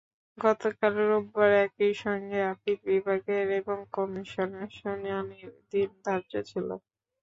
গতকাল 0.37 0.93
রোববার 1.03 1.51
একই 1.65 1.93
সঙ্গে 2.03 2.39
আপিল 2.51 2.77
বিভাগে 2.87 3.37
এবং 3.59 3.77
কমিশনে 3.93 4.63
শুনানির 4.77 5.21
দিন 5.71 5.89
ধার্য 6.05 6.31
ছিল। 6.49 6.67